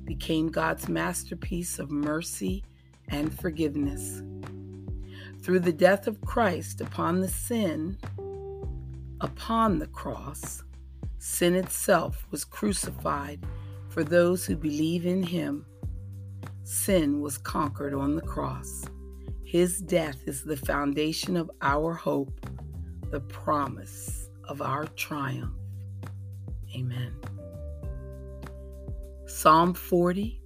became 0.05 0.49
God's 0.49 0.89
masterpiece 0.89 1.79
of 1.79 1.91
mercy 1.91 2.65
and 3.09 3.39
forgiveness. 3.39 4.23
Through 5.43 5.61
the 5.61 5.73
death 5.73 6.07
of 6.07 6.21
Christ 6.23 6.81
upon 6.81 7.21
the 7.21 7.29
sin, 7.29 7.99
upon 9.21 9.79
the 9.79 9.87
cross, 9.87 10.63
sin 11.19 11.55
itself 11.55 12.27
was 12.31 12.45
crucified 12.45 13.41
for 13.89 14.05
those 14.05 14.45
who 14.45 14.57
believe 14.57 15.07
in 15.07 15.23
him. 15.23 15.67
Sin 16.65 17.21
was 17.21 17.39
conquered 17.39 17.95
on 17.95 18.17
the 18.17 18.23
cross. 18.23 18.85
His 19.43 19.81
death 19.81 20.19
is 20.27 20.43
the 20.43 20.57
foundation 20.57 21.37
of 21.37 21.51
our 21.63 21.93
hope, 21.93 22.47
the 23.11 23.21
promise 23.21 24.29
of 24.49 24.63
our 24.63 24.87
triumph. 24.87 25.55
Amen. 26.75 27.15
Psalm 29.37 29.75
40 29.75 30.41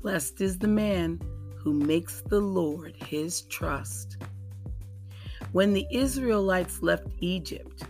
Blessed 0.00 0.40
is 0.40 0.58
the 0.58 0.66
man 0.66 1.20
who 1.54 1.74
makes 1.74 2.22
the 2.22 2.40
Lord 2.40 2.96
his 2.96 3.42
trust. 3.42 4.16
When 5.52 5.74
the 5.74 5.86
Israelites 5.90 6.80
left 6.80 7.06
Egypt, 7.20 7.84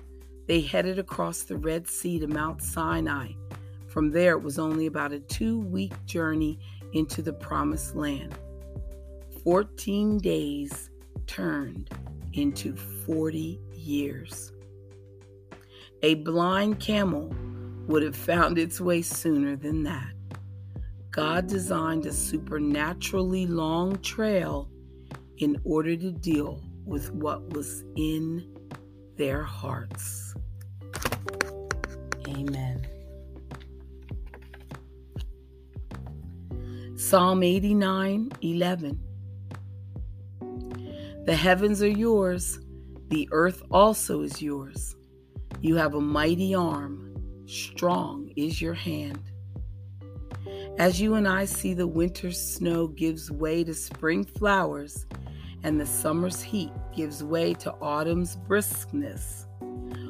they 0.49 0.61
headed 0.61 0.99
across 0.99 1.45
the 1.45 1.57
Red 1.57 1.89
Sea 1.89 2.19
to 2.19 2.27
Mount 2.27 2.63
Sinai. 2.63 3.29
From 3.87 4.11
there, 4.11 4.33
it 4.33 4.43
was 4.43 4.59
only 4.59 4.87
about 4.87 5.13
a 5.13 5.21
two 5.21 5.61
week 5.61 5.95
journey 6.05 6.59
into 6.93 7.23
the 7.23 7.33
Promised 7.33 7.95
Land. 7.95 8.35
14 9.45 10.19
days 10.19 10.91
turned 11.29 11.91
into 12.33 12.75
40 12.75 13.61
years. 13.73 14.53
A 16.03 16.15
blind 16.17 16.81
camel 16.81 17.33
would 17.87 18.03
have 18.03 18.17
found 18.17 18.59
its 18.59 18.81
way 18.81 19.03
sooner 19.03 19.57
than 19.57 19.83
that. 19.83 20.13
God 21.11 21.47
designed 21.47 22.07
a 22.07 22.13
supernaturally 22.13 23.47
long 23.47 23.99
trail 23.99 24.71
in 25.39 25.61
order 25.65 25.97
to 25.97 26.11
deal 26.11 26.63
with 26.87 27.13
what 27.13 27.53
was 27.53 27.85
in 27.97 28.57
their 29.17 29.43
hearts. 29.43 30.35
Amen. 32.29 32.87
Psalm 36.97 37.43
89 37.43 38.31
11. 38.41 39.01
The 41.27 41.37
heavens 41.37 41.83
are 41.83 41.89
yours, 41.89 42.59
the 43.09 43.29
earth 43.33 43.63
also 43.71 44.23
is 44.23 44.41
yours. 44.41 44.97
You 45.61 45.77
have 45.77 45.95
a 45.95 46.01
mighty 46.01 46.55
arm 46.55 47.02
strong 47.53 48.33
is 48.35 48.61
your 48.61 48.75
hand. 48.75 49.21
As 50.79 51.01
you 51.01 51.15
and 51.15 51.29
I 51.29 51.45
see 51.45 51.75
the 51.75 51.87
winter's 51.87 52.41
snow 52.41 52.87
gives 52.87 53.31
way 53.31 53.63
to 53.65 53.75
spring 53.75 54.25
flowers 54.25 55.07
and 55.63 55.79
the 55.79 55.87
summer's 55.87 56.41
heat 56.41 56.73
gives 56.97 57.23
way 57.23 57.53
to 57.55 57.73
autumn's 57.75 58.37
briskness, 58.37 59.45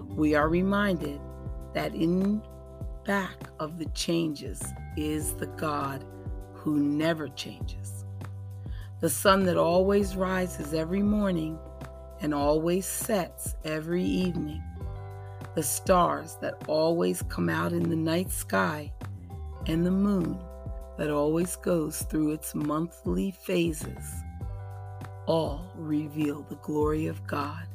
we 0.08 0.34
are 0.34 0.48
reminded 0.48 1.20
that 1.74 1.94
in 1.94 2.42
back 3.04 3.48
of 3.58 3.78
the 3.78 3.86
changes 3.86 4.62
is 4.96 5.34
the 5.34 5.46
God 5.46 6.04
who 6.54 6.78
never 6.78 7.26
changes. 7.28 8.04
The 9.00 9.10
sun 9.10 9.44
that 9.46 9.56
always 9.56 10.14
rises 10.14 10.74
every 10.74 11.02
morning 11.02 11.58
and 12.20 12.32
always 12.32 12.86
sets 12.86 13.56
every 13.64 14.04
evening. 14.04 14.62
The 15.54 15.62
stars 15.62 16.36
that 16.40 16.64
always 16.66 17.22
come 17.22 17.48
out 17.48 17.72
in 17.72 17.88
the 17.88 17.96
night 17.96 18.30
sky 18.30 18.92
and 19.66 19.84
the 19.84 19.90
moon 19.90 20.38
that 20.98 21.10
always 21.10 21.56
goes 21.56 22.02
through 22.02 22.32
its 22.32 22.54
monthly 22.54 23.30
phases 23.30 24.22
all 25.26 25.70
reveal 25.76 26.42
the 26.42 26.56
glory 26.56 27.06
of 27.06 27.26
God 27.26 27.66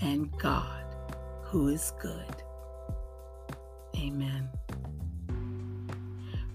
and 0.00 0.30
God 0.38 0.84
who 1.42 1.68
is 1.68 1.92
good. 2.00 2.42
Amen. 3.96 4.48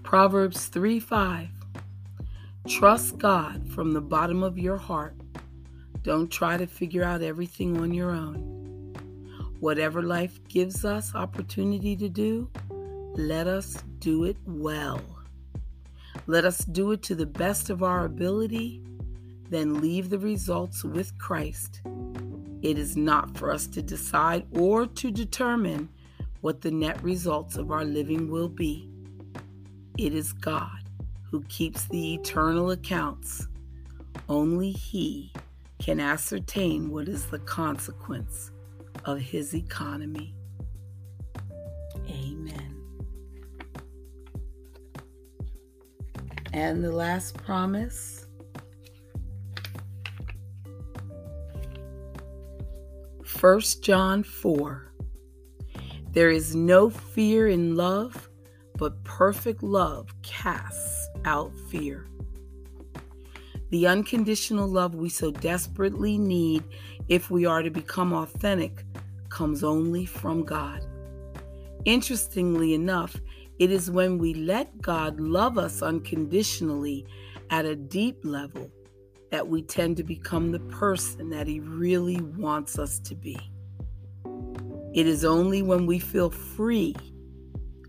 Proverbs 0.02 0.66
3 0.66 1.00
5. 1.00 1.48
Trust 2.68 3.18
God 3.18 3.68
from 3.68 3.92
the 3.92 4.00
bottom 4.00 4.42
of 4.42 4.58
your 4.58 4.76
heart. 4.76 5.14
Don't 6.02 6.30
try 6.30 6.56
to 6.56 6.66
figure 6.66 7.04
out 7.04 7.22
everything 7.22 7.78
on 7.78 7.92
your 7.92 8.10
own. 8.10 8.55
Whatever 9.60 10.02
life 10.02 10.38
gives 10.48 10.84
us 10.84 11.14
opportunity 11.14 11.96
to 11.96 12.10
do, 12.10 12.50
let 13.14 13.46
us 13.46 13.78
do 14.00 14.24
it 14.24 14.36
well. 14.46 15.00
Let 16.26 16.44
us 16.44 16.58
do 16.58 16.92
it 16.92 17.02
to 17.04 17.14
the 17.14 17.24
best 17.24 17.70
of 17.70 17.82
our 17.82 18.04
ability, 18.04 18.82
then 19.48 19.80
leave 19.80 20.10
the 20.10 20.18
results 20.18 20.84
with 20.84 21.16
Christ. 21.18 21.80
It 22.60 22.78
is 22.78 22.98
not 22.98 23.38
for 23.38 23.50
us 23.50 23.66
to 23.68 23.80
decide 23.80 24.44
or 24.52 24.86
to 24.86 25.10
determine 25.10 25.88
what 26.42 26.60
the 26.60 26.70
net 26.70 27.02
results 27.02 27.56
of 27.56 27.70
our 27.70 27.84
living 27.84 28.30
will 28.30 28.48
be. 28.48 28.90
It 29.96 30.14
is 30.14 30.34
God 30.34 30.82
who 31.30 31.42
keeps 31.44 31.86
the 31.86 32.14
eternal 32.14 32.72
accounts. 32.72 33.48
Only 34.28 34.70
He 34.72 35.32
can 35.78 35.98
ascertain 35.98 36.90
what 36.90 37.08
is 37.08 37.26
the 37.26 37.38
consequence 37.38 38.50
of 39.04 39.20
His 39.20 39.54
economy. 39.54 40.34
Amen. 42.08 42.76
And 46.52 46.82
the 46.82 46.92
last 46.92 47.36
promise 47.36 48.26
1 53.40 53.60
John 53.82 54.22
4 54.22 54.92
There 56.12 56.30
is 56.30 56.56
no 56.56 56.88
fear 56.88 57.48
in 57.48 57.76
love, 57.76 58.30
but 58.78 59.04
perfect 59.04 59.62
love 59.62 60.08
casts 60.22 61.08
out 61.24 61.52
fear. 61.70 62.08
The 63.70 63.86
unconditional 63.88 64.68
love 64.68 64.94
we 64.94 65.08
so 65.08 65.32
desperately 65.32 66.18
need 66.18 66.62
if 67.08 67.30
we 67.30 67.46
are 67.46 67.62
to 67.62 67.70
become 67.70 68.12
authentic 68.12 68.84
comes 69.28 69.64
only 69.64 70.06
from 70.06 70.44
God. 70.44 70.86
Interestingly 71.84 72.74
enough, 72.74 73.16
it 73.58 73.72
is 73.72 73.90
when 73.90 74.18
we 74.18 74.34
let 74.34 74.80
God 74.80 75.18
love 75.18 75.58
us 75.58 75.82
unconditionally 75.82 77.06
at 77.50 77.64
a 77.64 77.74
deep 77.74 78.18
level 78.22 78.70
that 79.30 79.48
we 79.48 79.62
tend 79.62 79.96
to 79.96 80.04
become 80.04 80.52
the 80.52 80.60
person 80.60 81.30
that 81.30 81.48
He 81.48 81.60
really 81.60 82.20
wants 82.20 82.78
us 82.78 83.00
to 83.00 83.14
be. 83.14 83.38
It 84.94 85.06
is 85.06 85.24
only 85.24 85.62
when 85.62 85.86
we 85.86 85.98
feel 85.98 86.30
free 86.30 86.94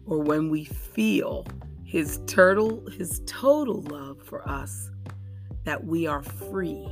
or 0.06 0.20
when 0.22 0.50
we 0.50 0.66
feel 0.66 1.46
His 1.84 2.20
total, 2.26 2.84
His 2.90 3.22
total 3.28 3.82
love 3.84 4.22
for 4.24 4.48
us 4.48 4.90
that 5.68 5.84
we 5.84 6.08
are 6.08 6.24
free 6.24 6.88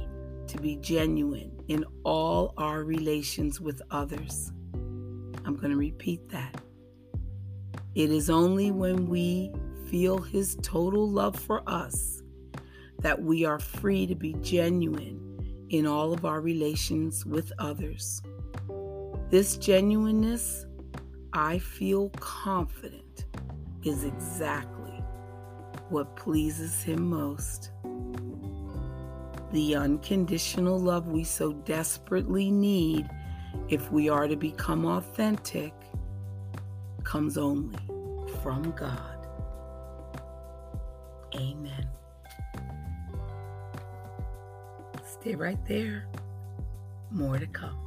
to 0.47 0.57
be 0.57 0.75
genuine 0.75 1.49
in 1.69 1.85
all 2.03 2.53
our 2.57 2.83
relations 2.83 3.61
with 3.61 3.81
others. 3.89 4.51
I'm 5.45 5.55
going 5.55 5.69
to 5.69 5.77
repeat 5.77 6.27
that. 6.27 6.61
It 7.95 8.11
is 8.11 8.29
only 8.29 8.71
when 8.71 9.07
we 9.07 9.53
feel 9.89 10.17
His 10.17 10.57
total 10.61 11.09
love 11.09 11.39
for 11.39 11.63
us 11.69 12.21
that 12.99 13.21
we 13.21 13.45
are 13.45 13.59
free 13.59 14.07
to 14.07 14.15
be 14.15 14.33
genuine 14.41 15.21
in 15.69 15.87
all 15.87 16.11
of 16.11 16.25
our 16.25 16.41
relations 16.41 17.25
with 17.25 17.53
others. 17.59 18.21
This 19.29 19.55
genuineness, 19.55 20.65
I 21.31 21.59
feel 21.59 22.09
confident, 22.19 23.25
is 23.83 24.03
exactly 24.03 25.01
what 25.87 26.17
pleases 26.17 26.83
Him 26.83 27.09
most. 27.09 27.71
The 29.55 29.73
unconditional 29.77 30.77
love 30.77 31.07
we 31.07 31.23
so 31.23 31.53
desperately 31.53 32.51
need 32.51 33.09
if 33.69 33.89
we 33.89 34.09
are 34.09 34.27
to 34.27 34.35
become 34.35 34.83
authentic 34.85 35.73
comes 37.05 37.37
only 37.37 37.79
from 38.43 38.71
God. 38.71 39.29
Amen. 41.35 41.87
Stay 45.05 45.35
right 45.35 45.65
there. 45.65 46.09
More 47.09 47.39
to 47.39 47.47
come. 47.47 47.84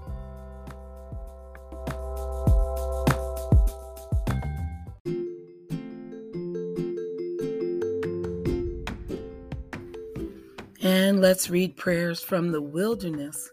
Let's 11.38 11.50
read 11.50 11.76
prayers 11.76 12.20
from 12.20 12.50
the 12.50 12.60
wilderness 12.60 13.52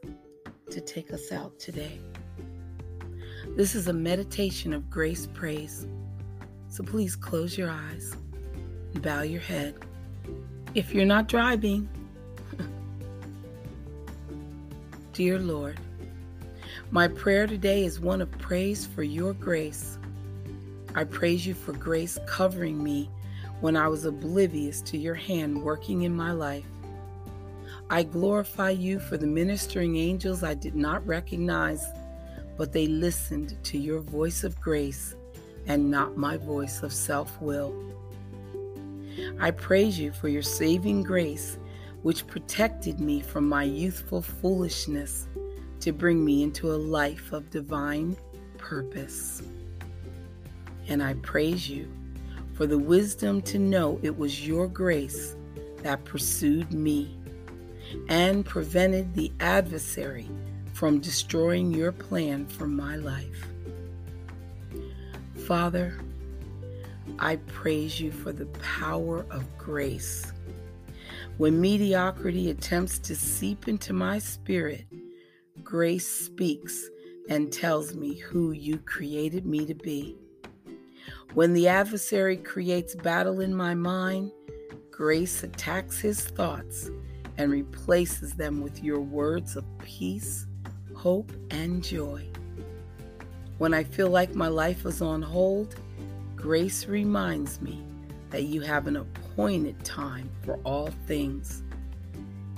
to 0.72 0.82
take 0.82 1.14
us 1.14 1.32
out 1.32 1.60
today. 1.60 2.00
This 3.56 3.76
is 3.76 3.88
a 3.88 3.94
meditation 3.94 4.74
of 4.74 4.90
grace 4.90 5.28
praise. 5.28 5.86
So 6.68 6.84
please 6.84 7.16
close 7.16 7.60
your 7.60 7.70
eyes 7.70 8.18
and 8.92 9.04
bow 9.04 9.22
your 9.22 9.40
head. 9.40 9.76
If 10.74 10.96
you're 10.96 11.06
not 11.06 11.28
driving, 11.28 11.88
dear 15.14 15.38
Lord, 15.38 15.80
my 16.90 17.08
prayer 17.08 17.46
today 17.46 17.86
is 17.86 18.00
one 18.00 18.20
of 18.20 18.32
praise 18.40 18.88
for 18.88 19.04
your 19.04 19.34
grace. 19.34 20.00
I 20.96 21.04
praise 21.04 21.46
you 21.46 21.54
for 21.54 21.74
grace 21.74 22.18
covering 22.26 22.84
me 22.84 23.12
when 23.62 23.78
I 23.78 23.90
was 23.90 24.06
oblivious 24.06 24.82
to 24.82 24.98
your 24.98 25.14
hand 25.14 25.62
working 25.62 26.02
in 26.02 26.16
my 26.16 26.32
life. 26.32 26.66
I 27.90 28.04
glorify 28.04 28.72
you 28.72 29.00
for 29.00 29.18
the 29.18 29.28
ministering 29.28 29.96
angels 29.98 30.44
I 30.44 30.54
did 30.54 30.76
not 30.76 31.06
recognize 31.06 31.86
but 32.58 32.72
they 32.72 32.88
listened 32.88 33.58
to 33.64 33.78
your 33.78 34.00
voice 34.00 34.44
of 34.44 34.60
grace 34.62 35.16
and 35.68 35.92
not 35.92 36.18
my 36.18 36.38
voice 36.38 36.84
of 36.84 36.94
self 36.94 37.40
will. 37.42 37.76
I 39.40 39.52
praise 39.52 40.00
you 40.00 40.12
for 40.12 40.30
your 40.30 40.42
saving 40.42 41.04
grace, 41.04 41.58
which 42.04 42.28
protected 42.28 43.00
me 43.00 43.22
from 43.22 43.48
my 43.48 43.64
youthful 43.64 44.22
foolishness 44.22 45.28
to 45.80 45.92
bring 45.92 46.24
me 46.24 46.44
into 46.44 46.72
a 46.72 46.76
life 46.78 47.32
of 47.32 47.50
divine 47.50 48.16
purpose. 48.58 49.42
And 50.88 51.02
I 51.02 51.16
praise 51.16 51.70
you 51.70 51.92
for 52.54 52.68
the 52.68 52.78
wisdom 52.78 53.42
to 53.44 53.60
know 53.60 54.00
it 54.02 54.18
was 54.18 54.48
your 54.48 54.68
grace 54.68 55.36
that 55.82 56.06
pursued 56.06 56.72
me 56.74 57.15
and 58.10 58.46
prevented 58.46 59.14
the 59.14 59.32
adversary 59.40 60.30
from 60.74 61.00
destroying 61.00 61.72
your 61.72 61.92
plan 61.92 62.46
for 62.46 62.68
my 62.68 62.96
life. 62.98 63.48
Father, 65.48 65.98
I 67.20 67.38
praise 67.38 68.00
you 68.00 68.12
for 68.12 68.32
the 68.34 68.48
power 68.48 69.26
of 69.30 69.58
grace. 69.58 70.34
When 71.38 71.62
mediocrity 71.62 72.50
attempts 72.50 73.00
to 73.00 73.16
seep 73.16 73.68
into 73.68 73.94
my 73.94 74.20
spirit, 74.20 74.86
grace 75.64 76.08
speaks 76.08 76.90
and 77.30 77.52
tells 77.52 77.96
me 77.96 78.16
who 78.16 78.52
you 78.52 78.78
created 78.80 79.46
me 79.46 79.66
to 79.66 79.74
be. 79.74 80.16
When 81.34 81.54
the 81.54 81.68
adversary 81.68 82.38
creates 82.38 82.96
battle 82.96 83.42
in 83.42 83.54
my 83.54 83.76
mind, 83.76 84.32
grace 84.92 85.44
attacks 85.44 86.00
his 86.00 86.22
thoughts 86.22 86.90
and 87.38 87.52
replaces 87.52 88.34
them 88.34 88.62
with 88.62 88.84
your 88.84 89.00
words 89.00 89.56
of 89.56 89.66
peace 89.80 90.48
hope, 90.96 91.32
and 91.52 91.84
joy. 91.84 92.28
When 93.60 93.76
I 93.76 93.84
feel 93.84 94.10
like 94.10 94.34
my 94.34 94.48
life 94.48 94.88
is 94.88 95.04
on 95.04 95.22
hold, 95.22 95.76
grace 96.36 96.88
reminds 96.88 97.62
me 97.62 97.84
that 98.32 98.46
you 98.46 98.62
have 98.62 98.88
an 98.88 98.96
appointed 98.96 99.84
time 99.86 100.32
for 100.44 100.60
all 100.64 100.90
things. 101.06 101.62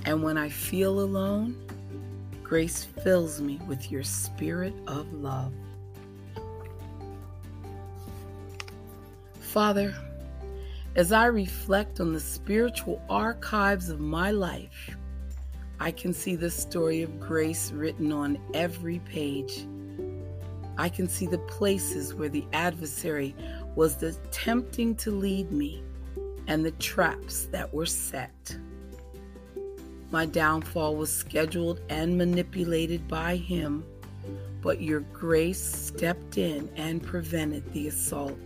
And 0.05 0.23
when 0.23 0.37
I 0.37 0.47
feel 0.47 1.01
alone, 1.01 1.57
grace 2.41 2.85
fills 2.85 3.41
me 3.41 3.59
with 3.67 3.91
your 3.91 4.03
spirit 4.03 4.73
of 4.87 5.11
love. 5.11 5.51
Father, 9.41 9.93
as 10.97 11.11
I 11.11 11.27
reflect 11.27 11.99
on 11.99 12.11
the 12.11 12.19
spiritual 12.19 12.99
archives 13.07 13.89
of 13.89 13.99
my 13.99 14.31
life, 14.31 14.97
I 15.79 15.91
can 15.91 16.11
see 16.11 16.35
the 16.35 16.49
story 16.49 17.03
of 17.03 17.19
grace 17.19 17.71
written 17.71 18.11
on 18.11 18.39
every 18.55 18.97
page. 18.99 19.67
I 20.75 20.89
can 20.89 21.07
see 21.07 21.27
the 21.27 21.37
places 21.37 22.15
where 22.15 22.29
the 22.29 22.45
adversary 22.51 23.35
was 23.75 24.01
attempting 24.01 24.95
to 24.95 25.11
lead 25.11 25.51
me 25.51 25.83
and 26.47 26.65
the 26.65 26.71
traps 26.71 27.45
that 27.51 27.71
were 27.71 27.85
set. 27.85 28.57
My 30.09 30.25
downfall 30.25 30.95
was 30.95 31.13
scheduled 31.13 31.79
and 31.89 32.17
manipulated 32.17 33.07
by 33.07 33.35
him, 33.35 33.85
but 34.63 34.81
your 34.81 35.01
grace 35.01 35.63
stepped 35.63 36.39
in 36.39 36.69
and 36.75 37.03
prevented 37.03 37.71
the 37.71 37.87
assault. 37.87 38.39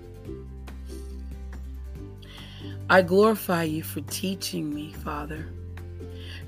I 2.92 3.02
glorify 3.02 3.64
you 3.64 3.84
for 3.84 4.02
teaching 4.02 4.76
me, 4.76 4.92
Father. 4.92 5.48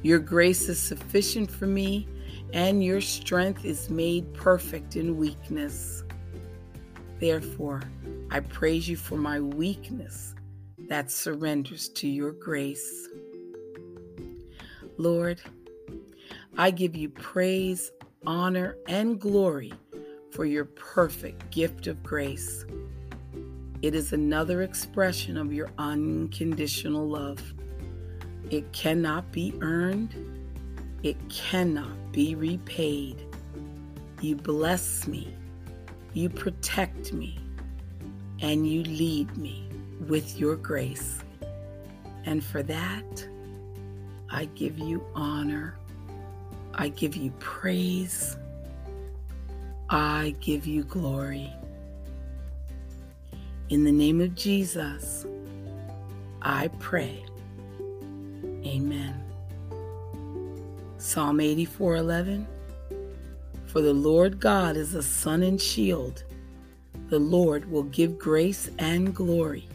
Your 0.01 0.19
grace 0.19 0.67
is 0.67 0.77
sufficient 0.77 1.49
for 1.49 1.67
me, 1.67 2.05
and 2.51 2.83
your 2.83 2.99
strength 2.99 3.63
is 3.63 3.89
made 3.89 4.33
perfect 4.33 4.97
in 4.97 5.15
weakness. 5.15 6.03
Therefore, 7.21 7.81
I 8.29 8.41
praise 8.41 8.89
you 8.89 8.97
for 8.97 9.15
my 9.15 9.39
weakness 9.39 10.35
that 10.89 11.11
surrenders 11.11 11.87
to 11.87 12.09
your 12.09 12.33
grace. 12.33 13.07
Lord, 14.97 15.39
I 16.57 16.71
give 16.71 16.93
you 16.93 17.07
praise, 17.07 17.89
honor, 18.27 18.75
and 18.89 19.17
glory 19.17 19.71
for 20.29 20.43
your 20.43 20.65
perfect 20.65 21.51
gift 21.51 21.87
of 21.87 22.03
grace. 22.03 22.65
It 23.83 23.95
is 23.95 24.13
another 24.13 24.61
expression 24.61 25.35
of 25.35 25.51
your 25.51 25.69
unconditional 25.77 27.05
love. 27.05 27.53
It 28.49 28.71
cannot 28.71 29.29
be 29.33 29.53
earned, 29.59 30.15
it 31.03 31.17
cannot 31.27 32.13
be 32.13 32.33
repaid. 32.33 33.25
You 34.21 34.37
bless 34.37 35.05
me, 35.05 35.35
you 36.13 36.29
protect 36.29 37.11
me, 37.11 37.37
and 38.39 38.65
you 38.65 38.83
lead 38.83 39.35
me 39.35 39.67
with 40.07 40.39
your 40.39 40.55
grace. 40.55 41.19
And 42.23 42.41
for 42.41 42.63
that, 42.63 43.27
I 44.29 44.45
give 44.55 44.79
you 44.79 45.05
honor. 45.13 45.77
I 46.73 46.87
give 46.87 47.17
you 47.17 47.31
praise. 47.31 48.37
I 49.89 50.35
give 50.39 50.65
you 50.65 50.85
glory. 50.85 51.51
In 53.69 53.83
the 53.83 53.91
name 53.91 54.19
of 54.21 54.35
Jesus, 54.35 55.25
I 56.41 56.67
pray. 56.79 57.23
Amen. 58.65 59.23
Psalm 60.97 61.39
84:11 61.39 62.45
For 63.65 63.81
the 63.81 63.93
Lord 63.93 64.39
God 64.39 64.75
is 64.75 64.93
a 64.93 65.01
sun 65.01 65.43
and 65.43 65.61
shield. 65.61 66.23
The 67.09 67.19
Lord 67.19 67.69
will 67.71 67.83
give 67.83 68.19
grace 68.19 68.69
and 68.79 69.15
glory. 69.15 69.67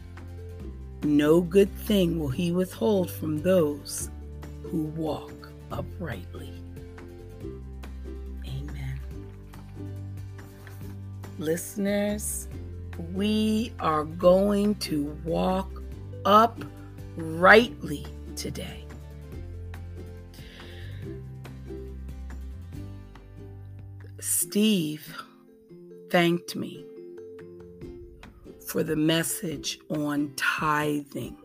No 1.03 1.40
good 1.40 1.70
thing 1.70 2.18
will 2.18 2.29
he 2.29 2.53
withhold 2.53 3.11
from 3.11 3.40
those 3.40 4.11
who 4.64 4.83
walk 4.96 5.51
uprightly. 5.70 6.53
Amen. 8.46 9.01
Listeners, 11.38 12.48
we 13.12 13.72
are 13.80 14.04
going 14.04 14.74
to 14.76 15.04
walk 15.24 15.82
uprightly 16.24 18.06
today. 18.37 18.84
Steve 24.20 25.22
thanked 26.11 26.56
me 26.56 26.84
for 28.66 28.82
the 28.82 28.96
message 28.96 29.78
on 29.90 30.32
tithing. 30.37 31.37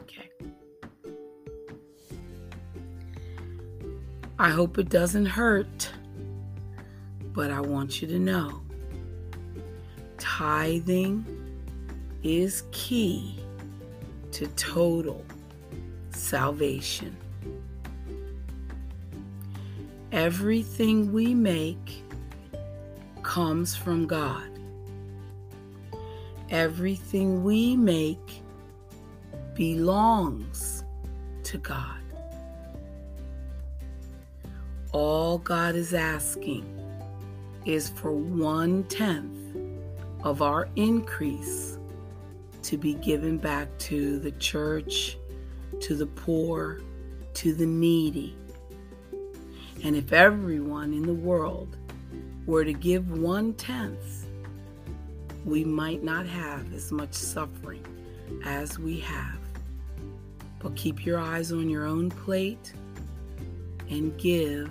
Okay. 0.00 0.30
I 4.38 4.50
hope 4.50 4.78
it 4.78 4.88
doesn't 4.88 5.26
hurt, 5.26 5.90
but 7.32 7.50
I 7.50 7.60
want 7.60 8.00
you 8.00 8.08
to 8.08 8.18
know 8.18 8.65
tithing 10.36 11.24
is 12.22 12.64
key 12.70 13.38
to 14.32 14.46
total 14.48 15.24
salvation. 16.10 17.16
Everything 20.12 21.10
we 21.10 21.32
make 21.32 22.04
comes 23.22 23.74
from 23.74 24.06
God. 24.06 24.50
Everything 26.50 27.42
we 27.42 27.74
make 27.74 28.42
belongs 29.54 30.84
to 31.44 31.56
God. 31.56 32.02
All 34.92 35.38
God 35.38 35.74
is 35.74 35.94
asking 35.94 36.66
is 37.64 37.88
for 37.88 38.12
one 38.12 38.84
tenth 38.84 39.35
of 40.22 40.42
our 40.42 40.68
increase 40.76 41.78
to 42.62 42.76
be 42.76 42.94
given 42.94 43.38
back 43.38 43.68
to 43.78 44.18
the 44.18 44.32
church, 44.32 45.18
to 45.80 45.94
the 45.94 46.06
poor, 46.06 46.80
to 47.34 47.52
the 47.52 47.66
needy. 47.66 48.36
And 49.84 49.94
if 49.94 50.12
everyone 50.12 50.92
in 50.92 51.02
the 51.02 51.14
world 51.14 51.76
were 52.46 52.64
to 52.64 52.72
give 52.72 53.10
one 53.10 53.54
tenth, 53.54 54.26
we 55.44 55.64
might 55.64 56.02
not 56.02 56.26
have 56.26 56.72
as 56.74 56.90
much 56.90 57.14
suffering 57.14 57.84
as 58.44 58.78
we 58.78 58.98
have. 59.00 59.38
But 60.58 60.74
keep 60.74 61.06
your 61.06 61.20
eyes 61.20 61.52
on 61.52 61.68
your 61.70 61.84
own 61.84 62.10
plate 62.10 62.72
and 63.88 64.16
give 64.18 64.70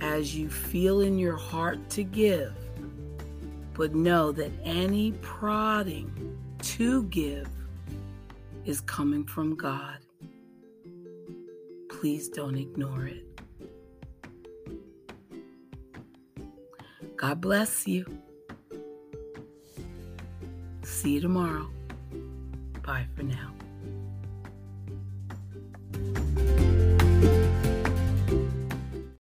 as 0.00 0.36
you 0.36 0.48
feel 0.48 1.00
in 1.00 1.18
your 1.18 1.36
heart 1.36 1.90
to 1.90 2.04
give 2.04 2.54
but 3.74 3.94
know 3.94 4.32
that 4.32 4.52
any 4.62 5.12
prodding 5.20 6.38
to 6.62 7.02
give 7.04 7.48
is 8.64 8.80
coming 8.80 9.26
from 9.26 9.56
God. 9.56 9.98
Please 11.90 12.28
don't 12.28 12.56
ignore 12.56 13.06
it. 13.06 13.24
God 17.16 17.40
bless 17.40 17.86
you. 17.86 18.06
See 20.82 21.14
you 21.14 21.20
tomorrow. 21.20 21.68
Bye 22.82 23.06
for 23.16 23.22
now. 23.22 23.52